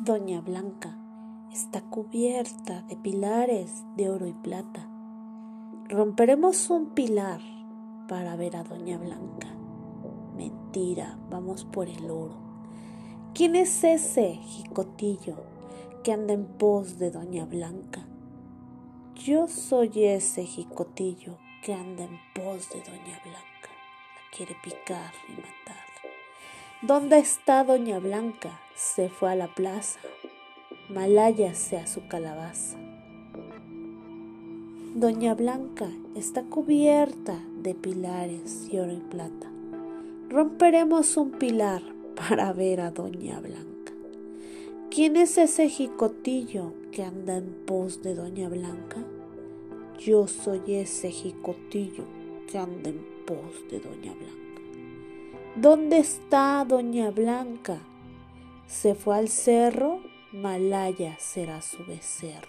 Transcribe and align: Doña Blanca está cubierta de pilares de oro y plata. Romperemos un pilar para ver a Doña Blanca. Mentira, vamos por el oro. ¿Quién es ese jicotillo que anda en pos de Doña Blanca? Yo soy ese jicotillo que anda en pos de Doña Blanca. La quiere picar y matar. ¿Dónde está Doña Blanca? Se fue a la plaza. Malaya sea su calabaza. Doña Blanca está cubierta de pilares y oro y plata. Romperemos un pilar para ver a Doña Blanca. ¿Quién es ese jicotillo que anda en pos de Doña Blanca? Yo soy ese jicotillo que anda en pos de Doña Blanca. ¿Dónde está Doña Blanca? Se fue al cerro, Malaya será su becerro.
Doña 0.00 0.40
Blanca 0.40 0.96
está 1.52 1.80
cubierta 1.80 2.82
de 2.82 2.94
pilares 2.94 3.82
de 3.96 4.08
oro 4.08 4.28
y 4.28 4.32
plata. 4.32 4.88
Romperemos 5.88 6.70
un 6.70 6.94
pilar 6.94 7.40
para 8.06 8.36
ver 8.36 8.54
a 8.54 8.62
Doña 8.62 8.96
Blanca. 8.96 9.48
Mentira, 10.36 11.18
vamos 11.28 11.64
por 11.64 11.88
el 11.88 12.08
oro. 12.12 12.36
¿Quién 13.34 13.56
es 13.56 13.82
ese 13.82 14.36
jicotillo 14.36 15.34
que 16.04 16.12
anda 16.12 16.32
en 16.32 16.46
pos 16.46 17.00
de 17.00 17.10
Doña 17.10 17.44
Blanca? 17.44 18.06
Yo 19.16 19.48
soy 19.48 20.04
ese 20.04 20.44
jicotillo 20.44 21.38
que 21.64 21.74
anda 21.74 22.04
en 22.04 22.20
pos 22.36 22.70
de 22.70 22.78
Doña 22.84 23.20
Blanca. 23.24 23.70
La 24.14 24.36
quiere 24.36 24.54
picar 24.62 25.12
y 25.28 25.32
matar. 25.32 25.97
¿Dónde 26.80 27.18
está 27.18 27.64
Doña 27.64 27.98
Blanca? 27.98 28.60
Se 28.76 29.08
fue 29.08 29.32
a 29.32 29.34
la 29.34 29.52
plaza. 29.52 29.98
Malaya 30.88 31.52
sea 31.56 31.88
su 31.88 32.06
calabaza. 32.06 32.78
Doña 34.94 35.34
Blanca 35.34 35.88
está 36.14 36.44
cubierta 36.44 37.36
de 37.60 37.74
pilares 37.74 38.68
y 38.70 38.78
oro 38.78 38.92
y 38.92 39.00
plata. 39.00 39.50
Romperemos 40.28 41.16
un 41.16 41.32
pilar 41.32 41.82
para 42.14 42.52
ver 42.52 42.80
a 42.80 42.92
Doña 42.92 43.40
Blanca. 43.40 43.92
¿Quién 44.88 45.16
es 45.16 45.36
ese 45.36 45.68
jicotillo 45.68 46.74
que 46.92 47.02
anda 47.02 47.38
en 47.38 47.56
pos 47.66 48.02
de 48.02 48.14
Doña 48.14 48.48
Blanca? 48.48 49.02
Yo 49.98 50.28
soy 50.28 50.60
ese 50.68 51.10
jicotillo 51.10 52.04
que 52.46 52.56
anda 52.56 52.90
en 52.90 53.04
pos 53.26 53.68
de 53.68 53.80
Doña 53.80 54.14
Blanca. 54.14 54.57
¿Dónde 55.56 55.98
está 55.98 56.64
Doña 56.66 57.10
Blanca? 57.10 57.78
Se 58.66 58.94
fue 58.94 59.16
al 59.16 59.28
cerro, 59.28 60.00
Malaya 60.32 61.16
será 61.18 61.62
su 61.62 61.84
becerro. 61.84 62.48